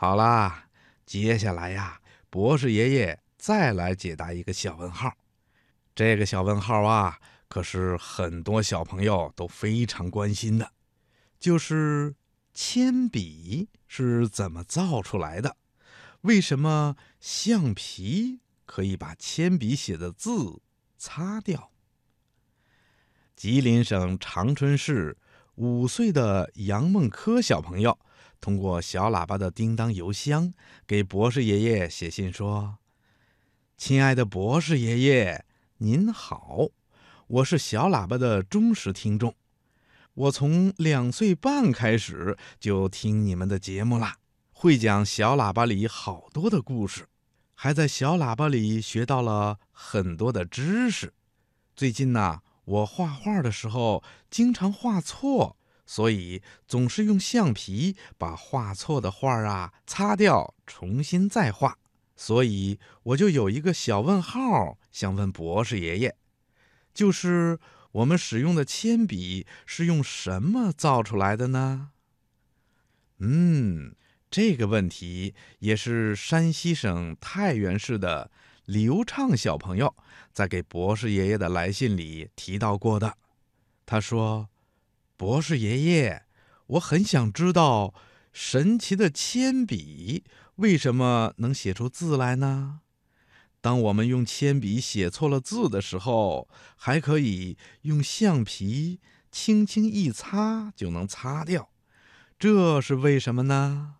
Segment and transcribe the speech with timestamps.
[0.00, 0.68] 好啦，
[1.04, 2.00] 接下来呀，
[2.30, 5.12] 博士爷爷再来解答一个小问号。
[5.92, 7.18] 这个小问号啊，
[7.48, 10.70] 可是很多小朋友都非常关心的，
[11.40, 12.14] 就是
[12.54, 15.56] 铅笔是怎么造出来的？
[16.20, 20.62] 为什么橡皮可以把铅笔写的字
[20.96, 21.72] 擦掉？
[23.34, 25.18] 吉林省长春市
[25.56, 27.98] 五岁的杨梦科小朋友。
[28.40, 30.52] 通过小喇叭的叮当邮箱，
[30.86, 32.78] 给博士爷爷写信说
[33.76, 35.44] ：“亲爱的博士爷爷，
[35.78, 36.68] 您好，
[37.26, 39.34] 我是小喇叭的忠实听众，
[40.14, 44.18] 我从两岁半开始就听你们的节目啦，
[44.52, 47.08] 会讲小喇叭里好多的故事，
[47.54, 51.12] 还在小喇叭里学到了很多的知识。
[51.74, 55.56] 最近呢，我画画的时候经常画错。”
[55.90, 61.78] 所以总是用橡皮把画错的画啊擦掉，重新再画。
[62.14, 66.14] 所以我就有一个小问号，想问博士爷爷，
[66.92, 67.58] 就是
[67.92, 71.92] 我们使用的铅笔是用什么造出来的呢？
[73.20, 73.94] 嗯，
[74.30, 78.30] 这个问题也是山西省太原市的
[78.66, 79.96] 刘畅小朋友
[80.34, 83.16] 在给博士爷爷的来信里提到过的。
[83.86, 84.50] 他说。
[85.18, 86.22] 博士爷爷，
[86.68, 87.92] 我很想知道，
[88.32, 90.22] 神奇的铅笔
[90.54, 92.82] 为什么能写出字来呢？
[93.60, 99.00] 当我们用铅笔写错了字的时候，还可以用橡皮
[99.32, 101.68] 轻轻一擦就能擦掉，
[102.38, 103.96] 这是为什么呢？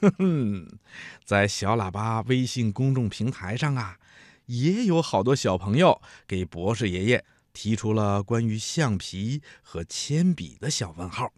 [0.00, 0.78] 哼哼，
[1.24, 3.98] 在小喇叭微信公众平台上啊，
[4.46, 7.24] 也有好多小朋友给博士爷爷。
[7.52, 11.28] 提出了关于橡皮和铅笔的小问号。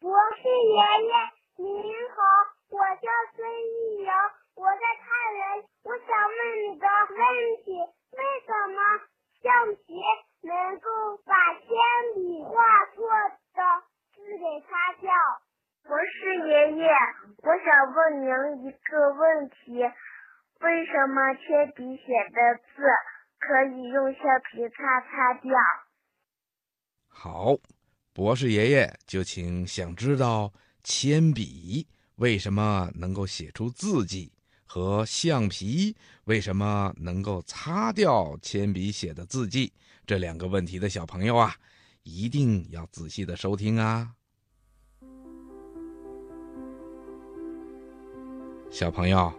[0.00, 1.12] 博士爷爷
[1.56, 1.66] 您
[2.14, 2.20] 好，
[2.70, 4.12] 我叫孙艺瑶，
[4.54, 5.64] 我在太原。
[5.84, 7.18] 我想问你个问
[7.64, 7.72] 题：
[8.12, 8.78] 为什么
[9.42, 9.94] 橡皮
[10.42, 10.88] 能够
[11.24, 11.68] 把铅
[12.14, 12.52] 笔画
[12.94, 13.04] 错
[13.54, 13.60] 的
[14.14, 15.12] 字给擦掉？
[15.84, 16.88] 博士爷爷，
[17.42, 19.84] 我想问您一个问题：
[20.60, 22.82] 为什么铅笔写的字？
[23.46, 25.52] 可以用橡皮擦擦掉。
[27.08, 27.56] 好，
[28.14, 30.50] 博士爷爷就请想知道
[30.82, 34.32] 铅笔为什么能够写出字迹，
[34.64, 35.94] 和橡皮
[36.24, 39.72] 为什么能够擦掉铅笔写的字迹
[40.06, 41.54] 这两个问题的小朋友啊，
[42.02, 44.14] 一定要仔细的收听啊。
[48.70, 49.32] 小朋友，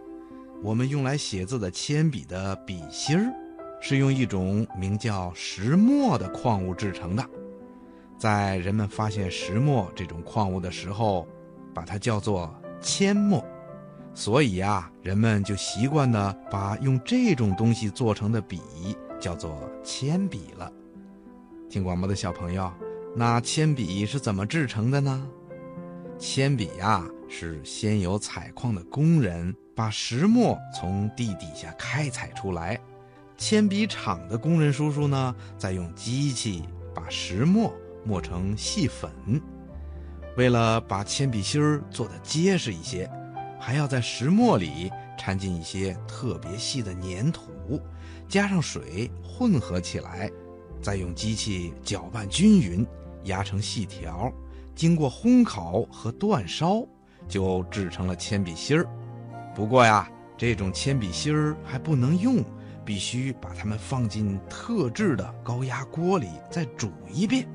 [0.62, 3.45] 我们用来写字的铅笔的笔芯儿。
[3.80, 7.24] 是用一种名叫石墨的矿物制成的，
[8.18, 11.26] 在人们发现石墨这种矿物的时候，
[11.74, 13.44] 把它叫做铅墨，
[14.14, 18.60] 所以啊，人们就习惯的把用这种东西做成的笔
[19.20, 20.72] 叫做铅笔了。
[21.68, 22.72] 听广播的小朋友，
[23.14, 25.28] 那铅笔是怎么制成的呢？
[26.18, 32.80] 铅笔呀，是先有采矿的工人把石墨从地底下开采出来。
[33.36, 36.62] 铅笔厂的工人叔叔呢，在用机器
[36.94, 37.72] 把石墨
[38.04, 39.10] 磨成细粉。
[40.36, 43.10] 为了把铅笔芯儿做得结实一些，
[43.60, 47.80] 还要在石墨里掺进一些特别细的粘土，
[48.26, 50.30] 加上水混合起来，
[50.80, 52.86] 再用机器搅拌均匀，
[53.24, 54.32] 压成细条，
[54.74, 56.86] 经过烘烤和煅烧，
[57.28, 58.86] 就制成了铅笔芯儿。
[59.54, 62.42] 不过呀，这种铅笔芯儿还不能用。
[62.86, 67.46] 必须把它们放进特制的高压锅里，再煮一遍，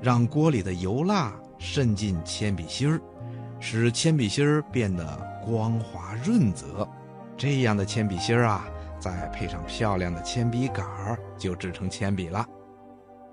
[0.00, 3.00] 让锅里的油蜡渗进铅笔芯儿，
[3.60, 5.04] 使铅笔芯儿变得
[5.44, 6.88] 光滑润泽。
[7.36, 8.66] 这样的铅笔芯儿啊，
[8.98, 12.46] 再配上漂亮的铅笔杆儿，就制成铅笔了。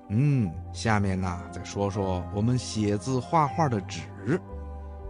[0.10, 4.02] 嗯，下面呢，再说说我们写字画画的纸。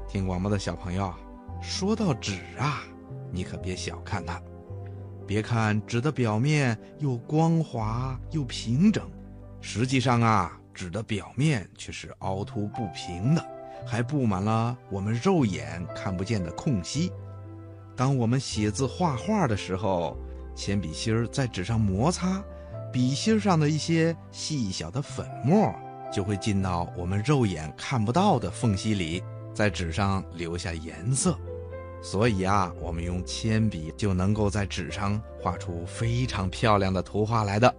[0.08, 1.14] 听广播的小朋友，
[1.62, 2.84] 说到纸啊，
[3.32, 4.40] 你可别小看它。
[5.28, 9.04] 别看纸的表面又光滑又平整，
[9.60, 13.46] 实际上啊，纸的表面却是凹凸不平的，
[13.86, 17.12] 还布满了我们肉眼看不见的空隙。
[17.96, 20.18] 当我们写字画画的时候，
[20.56, 22.42] 铅笔芯儿在纸上摩擦，
[22.94, 25.76] 笔芯上的一些细小的粉末
[26.10, 29.22] 就会进到我们肉眼看不到的缝隙里，
[29.54, 31.38] 在纸上留下颜色。
[32.10, 37.76] 所以啊，我们用铅笔就能够在纸上画出非常漂亮的图画来的。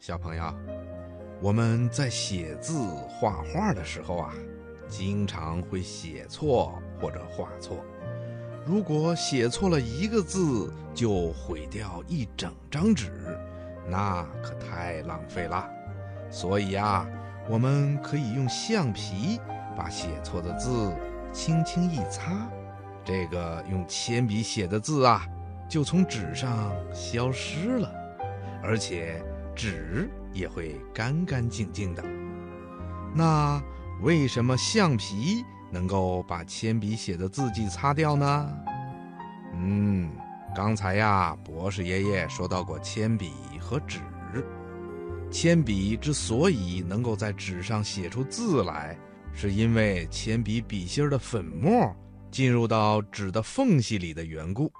[0.00, 0.52] 小朋友，
[1.40, 2.76] 我们在写字
[3.08, 4.34] 画画的时候啊，
[4.88, 7.76] 经常会写错或者画错，
[8.64, 13.12] 如果写错了一个字就毁掉一整张纸，
[13.88, 15.64] 那可太浪费了。
[16.28, 17.08] 所以啊，
[17.48, 19.38] 我们可以用橡皮
[19.76, 20.92] 把写错的字
[21.32, 22.50] 轻轻一擦，
[23.06, 25.24] 这个用铅笔写的字啊，
[25.70, 27.88] 就从纸上消失了，
[28.62, 29.24] 而且
[29.54, 32.04] 纸也会干干净净的。
[33.14, 33.62] 那
[34.02, 35.44] 为什么橡皮？
[35.68, 38.52] 能够把铅笔写的字迹擦掉呢？
[39.54, 40.10] 嗯，
[40.54, 43.98] 刚才呀，博士爷爷说到过铅笔和纸。
[45.28, 48.96] 铅笔之所以能够在纸上写出字来，
[49.32, 51.94] 是因为铅笔笔芯的粉末
[52.36, 54.70] 进入到纸的缝隙里的缘故。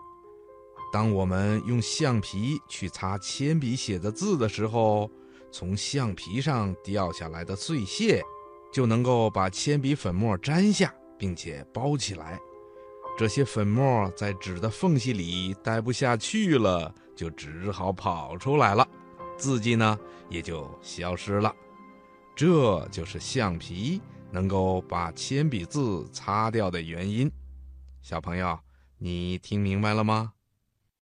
[0.93, 5.11] 当我们用橡皮去擦铅笔写的字的时候，
[5.51, 8.23] 从橡皮上掉下来的碎屑。
[8.71, 12.39] 就能够把铅笔粉末粘下，并且包起来。
[13.17, 18.87] 这些粉末在纸的缝隙里待不下去了，就只好跑出来了，
[19.39, 19.99] 字迹呢
[20.29, 21.51] 也就消失了。
[22.35, 23.99] 这就是橡皮
[24.31, 27.33] 能够把铅笔字擦掉的原因。
[28.09, 28.61] 小朋友，
[28.99, 30.35] 你听明白了吗？